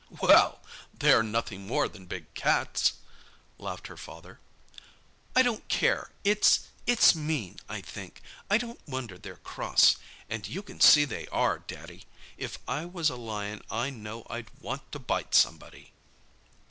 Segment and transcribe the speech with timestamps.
[0.19, 0.61] "Well,
[0.95, 2.93] they're nothing more than big cats,"
[3.59, 4.39] laughed her father.
[5.35, 6.09] "I don't care.
[6.23, 8.23] It's—it's mean, I think.
[8.49, 9.97] I don't wonder they're cross.
[10.27, 12.05] And you can see they are, Daddy.
[12.35, 15.93] If I was a lion I know I'd want to bite somebody!"